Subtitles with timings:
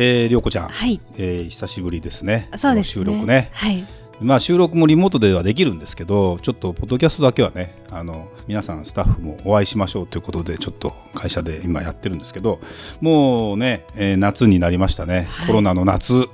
[0.00, 1.00] えー、りょうこちゃん、はい。
[1.16, 2.48] えー、久しぶりですね。
[2.56, 3.02] そうですね。
[3.02, 3.50] 収録ね。
[3.52, 3.84] はい。
[4.20, 12.60] まあ収録もリモートではできるんですけどちょっとポッドキャストだけはねあの皆さんスタッフもお会いしましょうということでちょっと会社で今やってるんですけど
[13.00, 15.46] もうね、えー夏になりましたね、はい。
[15.48, 16.28] コロナの夏。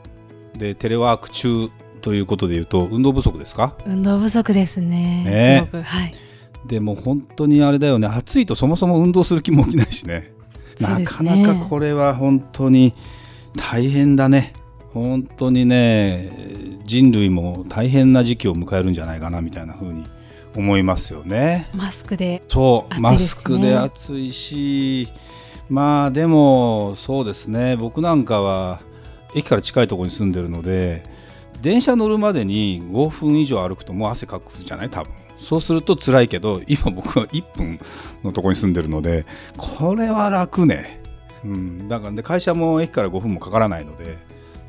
[0.59, 1.71] でテレワーク中
[2.03, 3.77] ということでいうと運動不足ですか？
[3.87, 5.25] 運動不足ですね。
[5.25, 5.67] ね。
[5.67, 5.83] すごく。
[5.83, 6.13] はい。
[6.67, 8.07] でも本当にあれだよね。
[8.09, 10.33] 暑いとそもそも運動する気も起きないしね。
[10.81, 11.05] ね。
[11.05, 12.95] かなかこれは本当に
[13.57, 14.53] 大変だね。
[14.93, 16.31] 本当にね
[16.85, 20.07] 人類も大変な時期を迎えるんじゃないかなみたいな風に
[20.55, 21.69] 思いますよね。
[21.75, 25.09] マスクでそう、マスクで暑いし
[25.69, 27.77] まあでもそうですね。
[27.77, 28.81] 僕なんかは
[29.35, 31.03] 駅から近いところに住んでるので
[31.61, 34.91] 電車乗るまでに5分以上歩くともう汗かくじゃない？
[34.91, 35.13] 多分。
[35.37, 37.81] そうすると辛いけど今僕は1分
[38.23, 41.01] のところに住んでるのでこれは楽ね、
[41.45, 44.19] うん、だからで会社も駅から5分もかからないので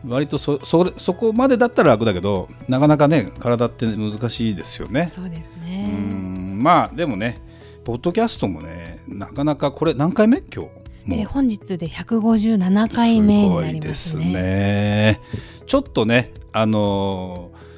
[0.08, 5.12] 割とそそれそこまでだったら楽だけどなかなかね体って難しいですよね。
[5.14, 6.62] そうですうねん。
[6.62, 7.42] まあでもね
[7.84, 10.42] ポッドキャストもねなかなかこれ何回目？
[10.42, 10.70] 今日
[11.08, 13.94] えー本日で157回目になりますね。
[13.94, 15.22] すごいですね。
[15.66, 17.75] ちょっとねあのー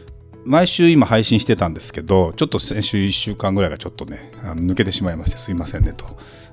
[0.47, 6.05] 毎週今配信してたんですけどちょっと先週1週間ぐらいがちょっとねあの抜けてしまいましてすいませんねと。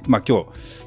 [0.08, 0.46] まあ今日ちょ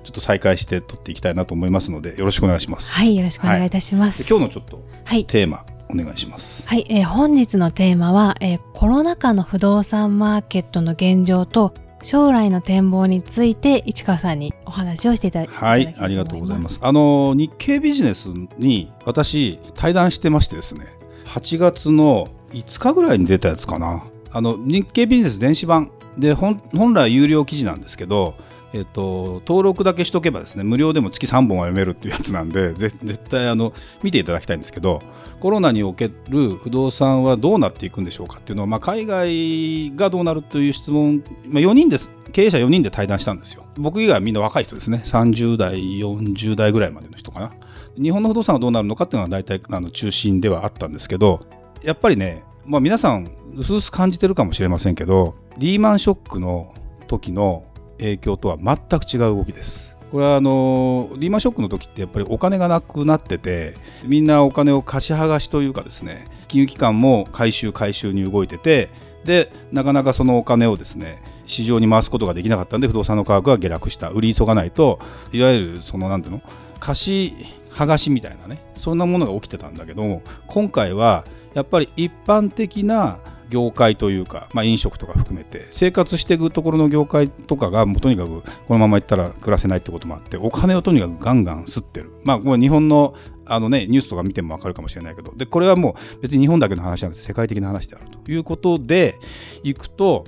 [0.09, 2.93] っと再開して撮っていきたいなと思いますのでよろしくお願いします。
[2.93, 4.23] はいよろしくお願いいたします。
[4.23, 5.25] で今日のちょっとはい。
[5.25, 6.67] テーマお願いします。
[6.67, 16.77] はい、えー本日のテーマは、えーコロナ禍の不動産マーケットの現状と将来の展望について市川さんにお話をしていただきはいたいありがとうございます。
[16.81, 18.25] あの日経ビジネス
[18.57, 20.87] に私対談してましてですね
[21.25, 24.03] 8月の5日ぐらいに出たやつかな。
[24.31, 25.91] あの日経ビジネス電子版。
[26.17, 26.59] で本
[26.95, 28.33] 来有料記事なんですけど
[28.73, 35.01] えっと、登録だけしとけばですね無料でも月3本は読めるっていうやつなんで絶対あの見ていただきたいんですけど
[35.39, 42.11] コロナにおける不動産はどうなっていくんでしょうかっていうのは、まあ、海外がどうなるという質問、まあ、4人です。
[42.33, 43.63] 経営者4人で対談したんですよ。
[43.77, 45.01] 僕以外はみんな若い人ですね。
[45.05, 47.53] 30代40代ぐらいまでの人かな。
[48.01, 51.39] 日本の不動産はどうなるのかっていうのは大体あの中心ではあったんですけど
[51.87, 56.75] やっぱりね、まあ、皆さん薄々感じてるかもしれませんけどリーマンショックの
[57.07, 57.63] 時の
[57.97, 59.95] 影響とは全く違う動きです。
[60.11, 68.89] これはあのリーマンショックの時ってやっぱりお金がなくなっててみんなお金を貸し剥がしというかですね金融機関も回収回収に動いてて
[69.23, 74.99] でなかなかそのお金をですね市場に回すことができなかったんで不動産の価格が下落した売り急がないと
[75.31, 76.41] いわゆるそのなんていうの
[76.81, 77.33] 貸し
[77.71, 83.19] 剥がしみたいなねそんなものが起きてたんだけど今回はやっぱり一般的な
[83.49, 92.11] 業界というか、まあ、飲食とか含めて生活していくところの業界とかがもうとにかくこのままいったら暮らせないってこともあってお金をとにかくガンガン吸ってる。
[92.23, 93.15] まあこれ日本の
[93.45, 98.17] あの、ね、ニュースとか見ても分かるかもしれないけどでこれはもう別に日本だけの話じゃなくて世界的な話であると。
[98.29, 99.15] いうことで
[99.63, 100.25] いくと、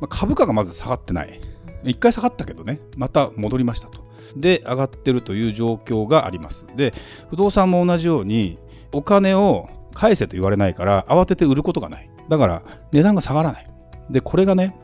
[0.00, 1.40] まあ、株価がまず下がってない。
[1.84, 4.02] 一回下がったけどねまた戻りましたと。
[4.34, 6.66] で上がってるという状況があります。
[6.74, 6.94] で
[7.28, 8.58] 不動産も同じように
[8.92, 12.10] お金を返せと言われないから慌てて売ることがない。
[12.28, 12.62] だから
[12.92, 13.66] 値段が下がらない。
[14.10, 14.76] でこれがね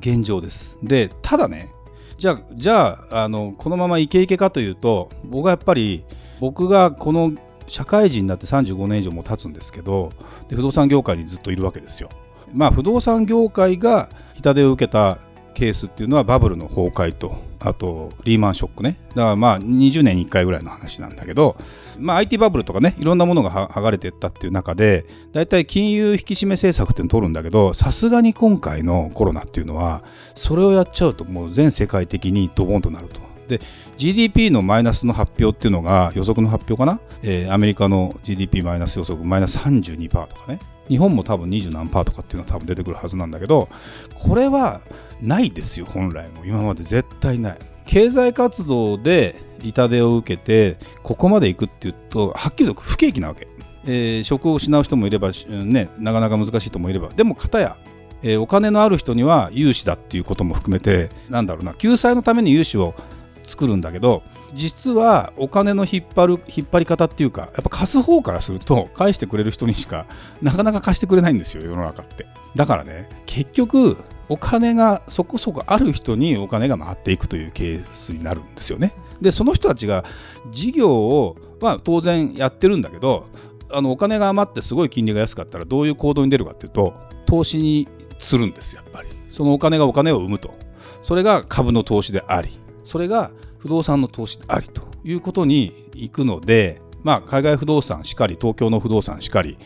[0.00, 0.78] 現状です。
[0.82, 1.70] でただね
[2.18, 6.04] じゃあじゃああのこのままイケイケかというと僕はやっぱり
[6.40, 7.32] 僕がこの
[7.68, 10.12] 社会人になって35年以上も経つんですけど
[10.48, 12.08] で不動産業界にずっといるわけですよ。
[12.52, 15.18] まあ不動産業界が痛手を受けた
[15.52, 18.98] ケースっていうのはバブルの崩壊とあとリーマンショックね。
[19.10, 21.56] だからまあ20年に1回ぐらいの話なんだけど、
[21.98, 30.02] まあ、IT バブルとかねいろんなものが剥がれていったっていう中で大体金融引き締め政策っていうのを取るんだけどさすがに今回のコロナっていうのは
[30.34, 33.20] それをやっちゃうともう全世界的にドボンとなると。
[33.48, 33.60] で
[33.96, 40.58] GDP のマイナスの発表っていうのが予測の発表かな、えーアメリカの GDP マイナス予測マイナス32%とかね。
[40.88, 43.68] 日本も多分20何パーとかっていうのは多分出てくるはずなんだけど
[44.14, 44.80] これは
[45.20, 46.44] ないですよ本来も。
[46.44, 47.58] 今まで絶対ない。
[47.84, 53.48] 経済活動で痛手を受けてここまでいくっていうとはっきりと不景気なわけ、
[53.84, 57.08] えー職を失う人もいれば、ね、なかなか難しい人もいれば。
[57.10, 57.76] でも片や
[58.22, 61.74] えーお金のある人には融資だっていうことも含めてなんだろうな。
[61.74, 62.94] 救済のために融資を
[63.44, 64.22] 作るんだけど
[64.54, 70.06] 実はお金の引っ張る引っ張り方っていうかやっぱ貸す方からすると返してくれる人にしか
[70.40, 72.26] なかなか貸してくれないんですよ世の中って。
[72.54, 73.96] だからね結局
[74.28, 78.94] お金がそこそこある人にお金が回っていくというケースになるんですよね。
[79.20, 80.04] でその人たちが
[80.50, 83.26] 事業を、まあ、当然やってるんだけど
[83.70, 86.94] あのお金が余ってすごい金利が安かったらどういう行動に出るかっていうと
[87.26, 89.08] 投資にするんですやっぱり。
[89.30, 90.54] そのお金がお金を生むと。
[91.02, 92.50] それが株の投資であり
[92.84, 99.58] それが不動産の投資でありということに行くのでまあ海外不動産しかり東京の不動産しかり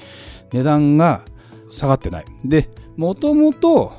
[0.53, 1.25] 値段が
[1.71, 2.25] 下がってない。
[2.45, 3.93] でもともと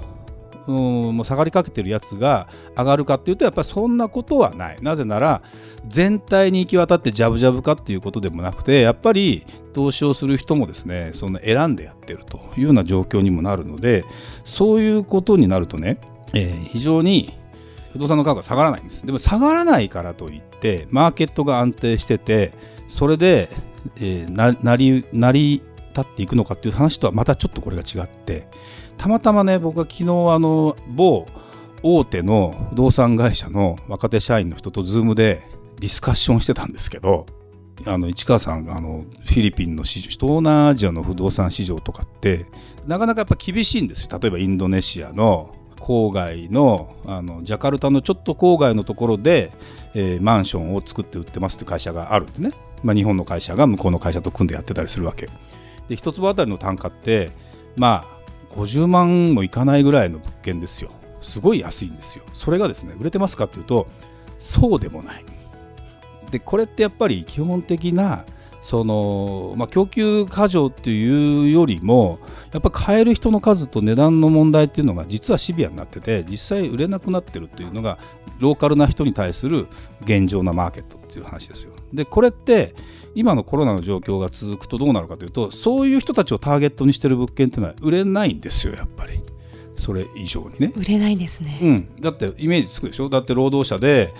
[0.67, 4.77] もう下がりかけてるやつが上がるかっていうとやっぱりそんなことはない。
[4.81, 5.41] なぜなら
[5.87, 14.03] 全体に行き渡ってジャブジャブかっていうことでもなくてやっぱり投資をする人もですねその選んでやってるというような状況にもなるので
[14.43, 15.99] そういうことになるとね、
[16.33, 17.37] えー、非常に
[17.97, 19.05] 不動産の価格が下がらないんです。
[19.05, 22.53] でも下がらないからといってマーケットが安定してて
[22.87, 23.49] それで、
[23.97, 28.47] えー、ななり成り立っていくのかっていう話とはまたちょっとこれが違って
[28.97, 30.05] たまたまね僕は昨日あ
[30.39, 31.25] の某
[31.81, 35.43] 大手の不動産会社の若手社員の人と Zoom で
[35.79, 37.25] ディスカッションしてたんですけど
[37.85, 42.45] あの市川さんあのフィリピンの市場東南アジアの不動産市場とかって
[42.85, 44.19] なかなかやっぱ厳しいんですよ。
[44.19, 49.51] 例えばインドネシアの郊外のあのジャカルタのちょっと郊外のところで、
[49.93, 52.51] えー、マンションを作って売ってますって会社があるんですね、
[52.83, 55.29] まあ、日本の会社が向こうの会社と組んでやってたりするわけ。
[55.87, 57.31] で一坪あたりの単価って
[57.75, 60.91] まあ50万もいかないぐらいの物件ですよ。
[61.21, 62.23] すごい安いんですよ。
[62.33, 63.87] それがですね売れてますかっていうと
[64.39, 65.25] そうでもない。
[66.31, 68.25] でこれってやっぱり基本的な
[68.67, 72.19] その、まあ、供給過剰っていうよりも
[72.51, 77.97] やっぱ買える人の数と値段の問題っていうのが実はシビアになってて実際売れなくなってるっていうのが
[78.39, 79.67] ローカルな人に対する
[80.01, 81.71] 現状なマーケットっていう話ですよ。
[81.93, 82.75] でこれって
[83.15, 89.21] 今のコロナの状況が続くとどうなるかというとそういう人たちをターゲットにしてる物件っていうのは売れないんですよやっぱり。
[89.77, 93.09] それ以上にね売れないですね、うん、だってイメージつくでしょ？
[93.09, 94.11] だって労働者で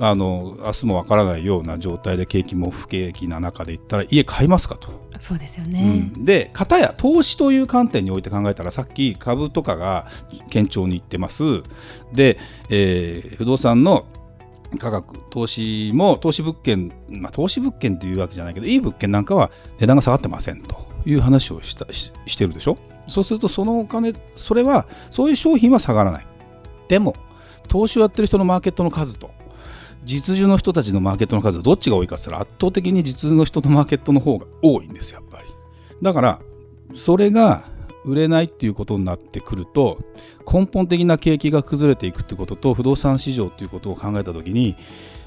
[0.00, 5.04] あの明日もわからないような状態で景気も不景気な中で言ったら家買いますかと。
[5.20, 10.08] そうですよね、うん、で片や投資という観点において考えたらさっき株とかが
[10.52, 11.62] 堅調にいってます。
[12.12, 12.38] で、
[12.68, 14.06] えー、不動産の
[14.78, 20.84] 価格投資も投資物件、まあ、投資物件というわけじゃないけどいい物件なんかは値段が下がってませんと。
[21.06, 22.78] いう話をしたししてるでしょ？
[23.08, 26.26] そうするとそのお金それはそういう商品は下がらない。
[26.88, 27.14] でも
[27.68, 29.30] 投資をやってる人のマーケットの数と
[30.04, 35.48] 実需の人たちのマーケットの数はどっちが多いかって言ったら圧倒的に実需の人のマーケットの方が多いんですやっぱり。
[36.02, 36.40] だから
[36.94, 37.64] それが
[38.04, 39.98] 売れないっていうことになってくると
[40.50, 44.76] 根本的な景気が崩れていくってことと不動産市場っていうことを考えた時に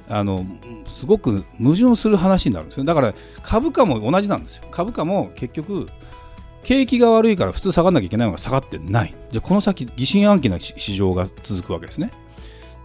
[0.08, 0.46] あの
[0.86, 4.66] すごく矛盾する話になるんですねだから株価も同じなんですよ。
[4.72, 5.88] 株価も結局
[6.64, 9.16] 景気が悪いから普通下がらなきゃいけないのが下がってない。
[9.32, 12.12] でこの先疑心暗鬼な市場が続くわけですね。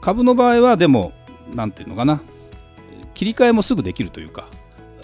[0.00, 1.12] 株の場合はでも
[1.54, 2.22] 何ていうのかな。
[3.14, 4.49] 切り替えもすぐできるというか。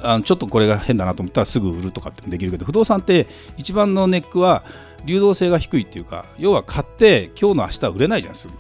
[0.00, 4.64] あのちょっとこれが変だなと思ったらすぐ売るとかってもできるけど不動産って一番のネックは
[5.04, 8.54] 流動性が低いっていうか要は買って今日の明日は売れないじゃんすぐ。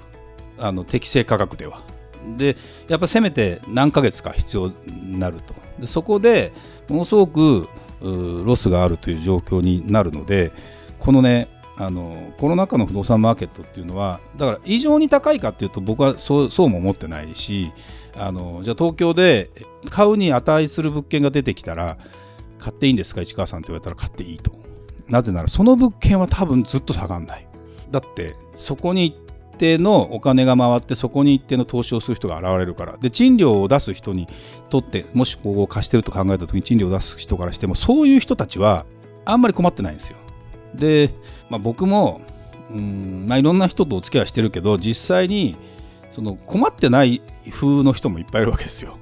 [0.60, 1.82] あの適正価格では。
[2.36, 2.56] で
[2.88, 5.54] やっぱせめて何ヶ月か必要になると。
[5.78, 6.52] でそこで
[6.88, 7.68] ものすごく
[8.00, 10.52] ロスがあるという状況になるので
[10.98, 11.48] このね
[11.80, 17.72] あのコロナ禍の不動産マーケットっていうのはだから異常に高いかっていうと僕はそうそうも思ってないし
[18.16, 19.50] あのじゃあ東京で
[19.88, 21.96] 買うに値する物件が出てきたら
[22.58, 23.22] 買っていいんですか？
[23.22, 24.50] 市川さんって言われたら買っていいと。
[25.06, 27.46] なぜならその物件は多分ずっと下がんない。
[27.92, 29.16] だってそこに一
[29.58, 32.98] 定のお金が回ってそこに一定の投資をする人が現れるから。
[32.98, 34.26] で賃料を出す人に
[34.68, 38.84] とってもしここを貸してると考えた時に賃料を出す人からしてもそういう人たちは
[39.24, 40.16] あんまり困ってないんですよ。
[40.74, 41.14] で、
[41.50, 42.20] まあ、僕も
[42.70, 45.56] うん、まあ、いろんな人とお付き合いしてるけど実際に
[46.10, 48.98] その困ってない風の人もいっぱいいるわけですよ。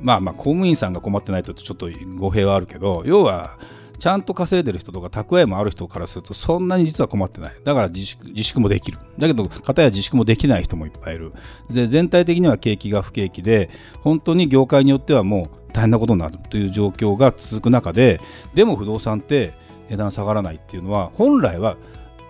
[0.00, 3.56] まあまあ公務員さんが困ってないとちょっと語弊はあるけど要は
[3.98, 7.52] ちゃんと稼いでる人とか蓄えもある人からするとそんなに実は困ってない。
[7.62, 8.04] だから自
[8.42, 8.98] 粛もできる。
[9.18, 11.32] だけど片や自粛もできない人もいっぱいいる。
[11.70, 18.20] で全体的には景気が不景気で本当に業界によってはもう大変なことになるという状況が続く中で
[18.54, 19.54] でも不動産って
[19.88, 21.76] 値段下がらないっていうのは本来は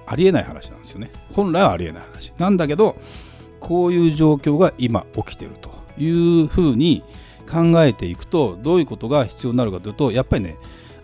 [0.06, 1.10] ありえない話なんですよね。
[1.32, 2.32] 本来はありえない話。
[2.38, 2.96] なんだけど
[3.60, 6.08] こういう状況が今起きてるとい
[6.42, 7.02] うふうに
[7.50, 10.56] 考えていくとどういうことが必要になるかというとやっぱりね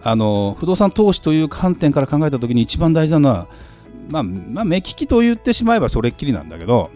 [0.02, 3.46] あの不動産投資という観点から考えた時に一番大事なのは、
[4.08, 6.90] まあ、まあ目利きと言ってしまえばそれっきりなんだけど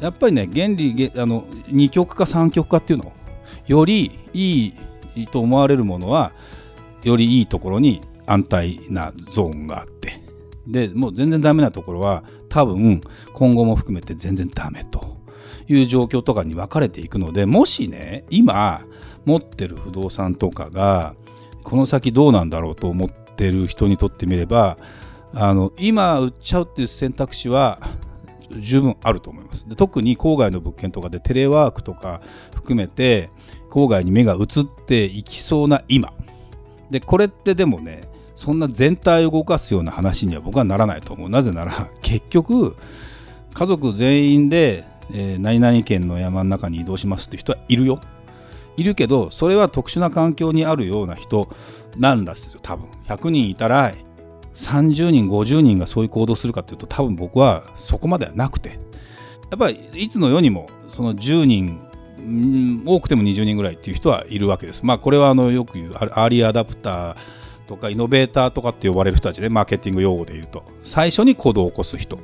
[0.00, 3.12] やっぱりね原理あの二極化三極化っていうの
[3.66, 4.74] よりい
[5.14, 6.32] いと思われるものは
[7.04, 10.20] よりいいところに安泰なゾーンがあって。
[10.66, 15.16] でもう全然ダメなところは多分今後も含めて全然ダメと
[15.66, 18.84] いう状況とかに分かれていくのでもしね今
[19.24, 21.14] 持ってる不動産とかが
[21.64, 24.78] この先どうなんだろうと思ってる人にとってみれば
[25.34, 27.80] あの今売っちゃうっていう選択肢は
[28.58, 29.68] 十分あると思います。
[29.68, 32.20] で特に郊外の物件とかでテレワークとか
[32.54, 33.30] 含めて
[33.70, 36.12] 郊外に目が移っていきそうな今。
[36.90, 41.28] でこれってでもねそんな全体を動かすような話には僕はならないと思う。
[41.28, 42.76] なぜなら 結局
[43.54, 48.00] 家族全員で、えー、何々県の山の中に移動しますって人はいるよ。
[48.76, 51.48] いるけどそれは特殊な環境にあるような人
[51.98, 52.86] なんですよ多分。
[53.06, 53.92] 100人いたら
[54.54, 58.78] 30人50人がそういう行動するかっていうと多分僕はそこまではなくて。
[59.50, 61.78] やっぱりいつの世にもその10人
[62.86, 64.82] 多くても20人ぐらいっていう人はいるわけです。
[64.82, 67.16] まあこれはあのよく言うアーリーアダプター
[67.72, 70.62] とかイノベーターとかって呼ばれる人たちでマーケティング用語で言うと。
[70.82, 72.18] 最初に行動を起こす人。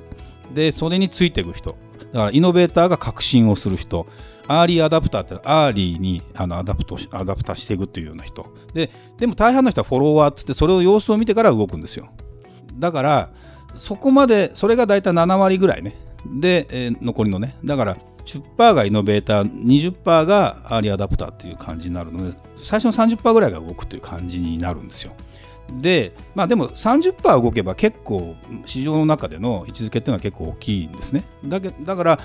[0.52, 1.76] でそれについていく人。
[2.12, 4.06] だからイノベーターが革新をする人。
[4.46, 8.46] アーリーアダプターって early にあの adopt アダプターしていくっていうような人。
[8.74, 12.08] ででも大半の人はフォロワーっつってそれを様子を見てから動くんですよ。
[12.78, 13.30] だから
[13.74, 15.96] そこまでそれが大体7割ぐらいね。
[16.26, 17.56] で、えー、残りのね。
[17.64, 25.12] だから10%がイノベーター20%がアーリーアダプターっていう感じになるので最初の30%ぐらいが動くという感じになるんですよ。
[25.72, 31.24] でまあでも30%動けば結構市場の中での位置づけっていうのは結構大きいんですね。
[31.44, 32.20] だけだから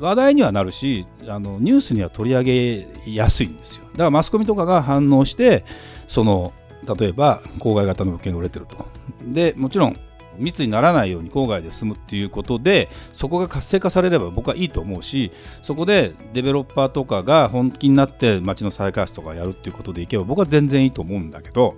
[0.00, 3.84] 話題にはなるしあのニュースには取り上げやすいんですよ。
[3.92, 5.64] だからマスコミとかが反応して
[6.08, 6.52] その
[6.98, 8.86] 例えば郊外型の物件が売れてると。
[9.24, 9.96] でもちろん
[10.38, 15.32] 密にならないように郊外で住むっていうことでそこが活性化されれば僕はいいと思うし
[15.62, 21.76] そこでデベロッパーとかが本気になって街の再開発とかやるっていうことでいけば僕は全然いいと思うんだけど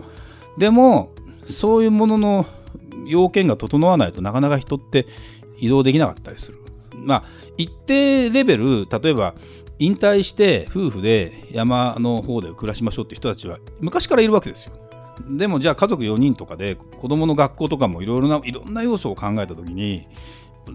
[0.59, 1.13] でも
[1.49, 2.47] そういうものの
[3.07, 5.07] 要件が整わないとなかなか人って
[5.59, 6.59] 移動できなかったりする。
[6.95, 7.25] まあ
[7.57, 9.35] 一定レベル例えば
[9.79, 14.73] 引退して夫婦で山の方で暮らしましょうって人たちは昔からいるわけですよ。
[15.29, 20.07] でもじゃあ家族4人とかで子供の学校とかもいろいろないろんな要素を考えた時に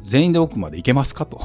[0.04, 1.42] 全員で奥まで行けますかと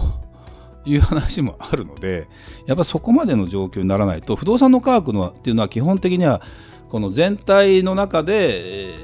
[0.86, 2.28] いう話もあるので
[2.66, 6.40] やっぱそこまでの状況にならないと不動産の価格のっていうのは基本的には
[6.88, 8.94] この全体の中で、え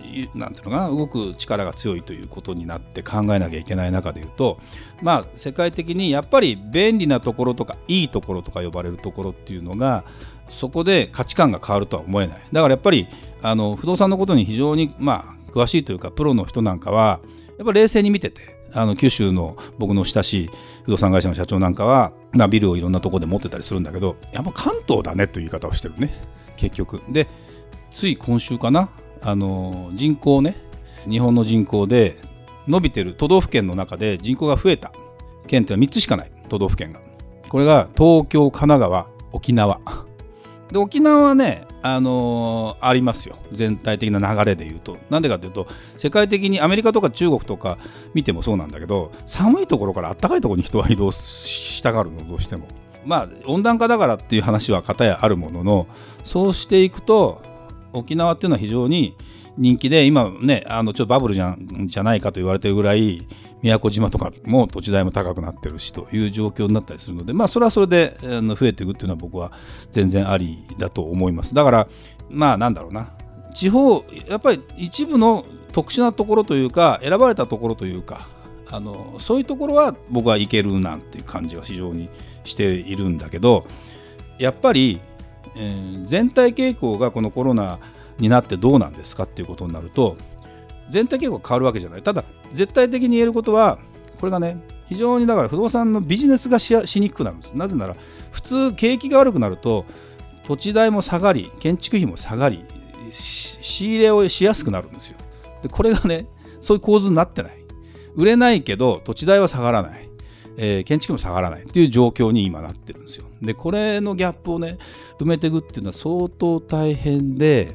[0.00, 4.58] ー、なんていうのかな動く力が強いということになって考えなきゃいけない中でいうと
[5.02, 10.04] まあ世界的にやっぱり便利なところとかいいところとか呼ばれるところっていうのが
[10.48, 12.42] そこで価値観が変わるとは思えない。
[12.52, 13.08] だからやっぱり
[13.42, 17.20] あの不動産のことに非常にまあ詳しいというかプロの人なんかは
[17.58, 20.50] やっぱ冷静に見ててあの九州の僕の親しい
[20.84, 26.10] 不動産会社の社長なんかは、まあ、ビルをいろんなところで持ってたりするんだけどやっぱ関東だねという言い方をしてるね。
[26.56, 27.02] 結局。
[27.08, 27.28] で
[27.90, 28.90] つい今週かな？
[29.20, 30.56] あの人口ね
[31.08, 32.16] 日本の人口で
[32.66, 34.92] 伸びてる都道府県の中で人口が増えた。
[35.46, 37.00] 県っては3つしかない都道府県が。
[37.48, 39.80] これが東京神奈川沖縄。
[40.70, 43.36] で沖縄はねあのー、ありますよ。
[43.50, 44.96] 全体的な流れで言うと。
[45.10, 45.66] なんでかというと
[45.96, 47.76] 世界的にアメリカとか中国とか
[48.14, 52.68] 見てもそうなんだけど寒いところから暖かいところに人は移動したがるのどうしても。
[53.04, 55.86] まあ温暖化だからっていう話は片やあるものの
[56.24, 57.42] そうしていくと
[57.92, 59.16] 沖縄っていうのは非常に
[59.56, 61.56] 人気で今ねあのちょっとバブルじゃ
[61.86, 63.26] じゃないかと言われてるぐらい
[63.62, 69.52] 宮古島とかも土地代も高くなってるしという状況になったりするのでまあそれはそれで増えていくっていうのは僕は
[69.92, 71.54] 全然ありだと思います。
[71.54, 71.88] だから
[72.28, 73.12] まあなんだろうな。
[73.54, 78.26] 地方やっぱり一部の特殊なところというか選ばれたところというか
[78.70, 82.08] あのそういうところは僕はいけるなんていう感じが非常に
[82.44, 83.66] しているんだけど
[84.38, 85.00] やっぱり、
[85.56, 87.78] えー、全体傾向がこのコロナ
[88.18, 90.16] になってどうなんですかっていうことになると
[90.90, 92.02] 全体傾向が変わるわけじゃない。
[92.02, 93.78] ただ絶対的に言えることは
[94.20, 97.52] これがね非常にだから不動産のビジネスがしにくくなるんです。
[97.54, 97.96] なぜなら
[98.30, 99.86] 普通景気が悪くなると
[100.44, 102.64] 土地代も下がり建築費も下がり
[103.12, 105.16] 仕入れをしやすくなるんですよ。
[105.62, 106.26] でこれがね
[106.60, 107.52] そういう構図になってない。
[108.14, 110.08] 売れないけど土地代は下がらない。
[110.56, 113.24] えー、建築も下がらないっていう状況に今なってるんですよ。
[113.40, 114.78] でこれのギャップをね
[115.18, 117.74] 埋めていくっていうのは相当大変で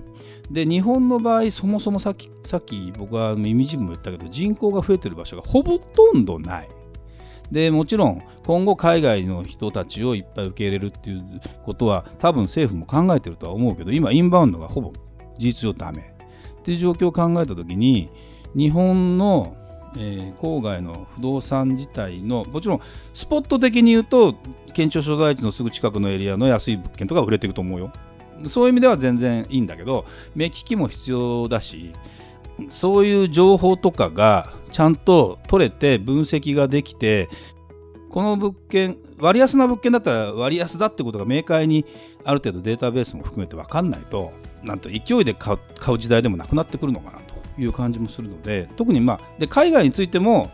[0.52, 6.70] で日本の場合そもそもさっきさっき僕は耳じも言ったけど人口が増えてる場所がほぼとんどない。
[7.52, 11.24] でもちろん今後海外の人たちをいっぱい受け入れるっていう
[11.64, 14.92] ことは多分政府も考えてるとは思うけど今インバウンドがほぼ
[15.38, 16.14] 事実上ダメ
[16.60, 18.10] っていう状況を考えた時に
[18.54, 19.56] 日本の
[19.98, 22.82] えー郊外の不動産自体のもちろん
[23.14, 24.36] スポット的に言うと
[24.74, 27.92] 県庁所在地のすぐ近くのエリアの安い物件とか売れていくと思うよ。
[28.46, 31.94] そういう意味では全然いいんだけど目利きも必要だし
[32.70, 37.30] そういう情報とかがちゃんと取れて分析ができて
[38.12, 41.84] この物件割安な物件だったら割安だってことが明快に
[42.24, 47.27] ある程度データベースも含めて分かんないとなんと勢いで買う時代でもなくなってくるのかな。
[47.58, 50.52] いう感じもするので特にまあで海外についても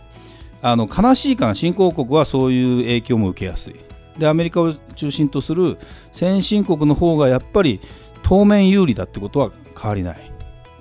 [0.62, 3.76] あの悲しいかな新興国はそういう影響も受けやすい。
[4.18, 5.78] でアメリカを中心とする
[6.12, 7.82] 先進国の方がやっぱり
[8.22, 10.32] 当面有利だってことは変わりない。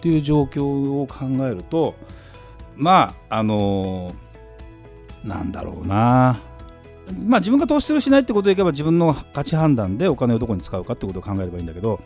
[0.00, 0.64] という状況
[1.00, 1.94] を考えると
[2.76, 4.12] まああの
[5.24, 6.40] なんだろうな。
[7.26, 12.00] まあ自分が投資するしないってことでいけば自分の価値判断でお金をどこに使うかってことを考えればいいんだけど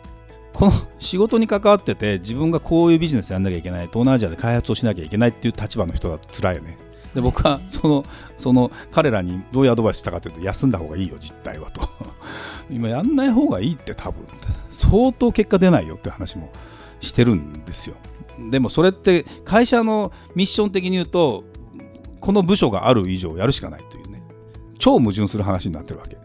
[0.57, 6.79] この仕事に関わってて自分がこういうビジネスやんなきゃいけない東南アジアで開発をしなきゃいけないっていう立場の人だと辛いよね。
[7.13, 8.03] で僕はその
[8.37, 11.87] その彼らにどういうアドバイスしたかというと休んだ方がいいよ実態はと。
[12.71, 14.25] 今やんない方がいいって多分。
[14.71, 16.49] 相当結果出ないよって話も
[17.01, 17.95] してるんですよ。
[18.49, 21.43] でもそれって会社のミッション的に言うと
[22.19, 24.23] この部署がある以上やるしかないというね。
[24.79, 26.17] 超矛盾する話になってるわけ。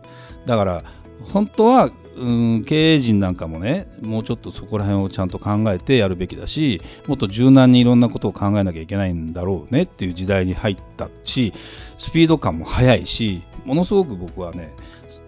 [0.46, 0.84] だから
[1.22, 11.52] 本当はうん経営陣なんかもねもうちょっとそこら辺をちゃんと考えてやるべきだしもっと柔軟にいろんなことを考えなきゃいけないんだろうねっていう時代に入ったし
[11.98, 14.74] スピード感も速いしものすごく僕はね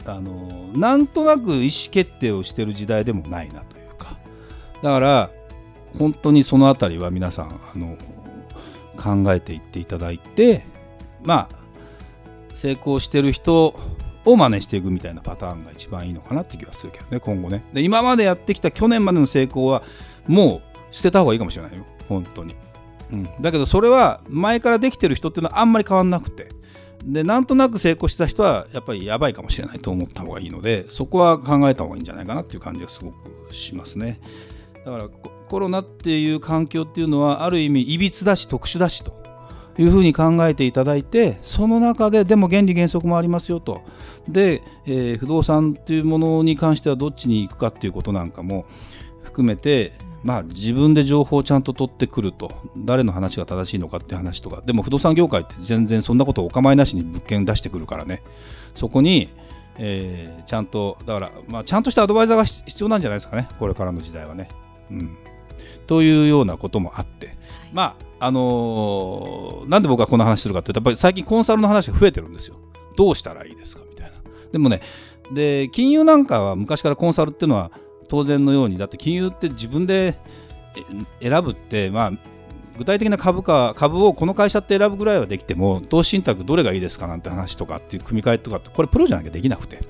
[0.07, 4.19] あのなんとなく意思決定をしてる時代でもないなというか。
[4.83, 5.31] だから
[5.99, 7.97] 本当にそのあたりは皆さんあの
[8.97, 10.65] 考えていっていただいて
[11.23, 11.65] まあ
[12.53, 13.75] 成功してる人
[14.25, 17.63] を真似していくみたいなパターンが一番いいのかなって気がするけどね今後ね。
[17.73, 19.83] で今までやってきた去年までの成功は
[20.27, 20.63] も
[20.93, 21.85] う捨てた方がいいかもしれないよ。
[22.09, 22.55] 本当に、
[23.13, 26.49] うん、だけどそれは前からできてる人っていうのはあんまり変わんなくて。
[27.05, 34.21] でなんとなく成功した人はやっぱりやばいかもしれないと思った方がいいのでそこは考えた方がいいんじゃないかなっていう感じがすごくしますね。
[34.87, 39.24] だからコロナっていう環境っていうのはある意味いびつだし特殊だしと。
[39.79, 43.83] いうふうに考えていただいてその中ででも原理原則もありますよと。
[44.29, 48.67] で、えー、不動産っていうものに関してはどっちに行くかっていうことなんかも
[49.23, 52.53] 含めてまあ自分で情報をちゃんと取ってくると。
[52.79, 54.63] 誰の話が正しいのかっていう話とか。
[54.65, 58.23] でも不動産業界って全然そんなことお構いなしに物件出してくるからね。
[58.75, 59.29] そこに、
[59.77, 63.49] えー、ちゃんとだから、まあ、ちゃんとしたアドバイザーが必要なんじゃないですかね。
[63.59, 64.49] これからの時代はね。
[64.91, 65.17] うん。
[65.87, 67.37] というようなこともあって、
[67.73, 72.57] まああのーなんで僕はこの話するかというとやっぱり最近コンサルの話が増えてるんですよ。
[72.97, 74.13] どうしたらいいですかみたいな。
[74.53, 74.81] でもね
[75.33, 77.73] で金融なんかは昔からコンサルっていうのは
[78.09, 80.19] 当然のようにだって金融って自分で
[81.21, 82.13] え選ぶってまあ
[82.77, 89.81] 具体的な株価株をこの会社って選ぶぐらいはできても投資信託どれがいいですかなんて話とかっていう組み替えとかってこれプロじゃなきゃできなくて。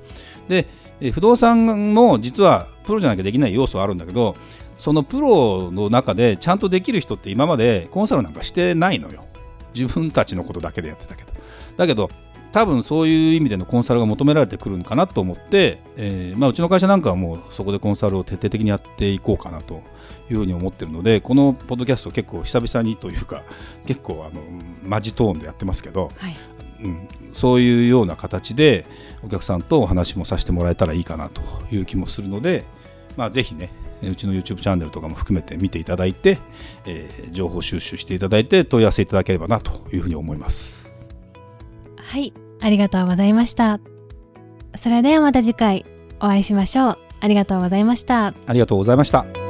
[0.49, 0.67] で
[1.13, 4.37] 不動産も実はプロじゃなきゃできない要素はあるんだけど
[4.77, 9.25] そのプロの中でちゃんとできる人って今までコンサルなんかしてないのよ。
[9.75, 11.33] 自分たちのことだけでやってたけど。
[11.77, 12.11] だけど
[12.53, 19.83] 多分そういう意味でのコンサルが求められてくるのかなと思って、えーまあ、うちの会社なんかはもうそこでコンサルを徹底的にやっていこうかなと
[20.31, 23.43] いうふうに思ってるのでこのポッドキャスト結構久々にというか
[23.87, 24.43] 結構あの
[24.83, 26.37] マジトーンでやってますけど、はい
[26.83, 28.87] うん、そういうような形で
[29.23, 32.65] お客さんとお話もさせてもらえたらいいかなという気もするので、
[33.17, 33.71] まあ、ぜひね
[34.03, 36.39] うちの YouTube チャンネルとかも含めて見ていただいて、
[36.85, 40.93] えー情報収集していただいて問い合わせいただければなというふうに思います。
[41.97, 43.81] はい、ありがとうございました。
[44.77, 45.85] それではまた次回
[46.21, 46.99] お会いしましょう。
[47.21, 48.35] ありがとうございました。
[48.47, 49.44] ありがとうございました。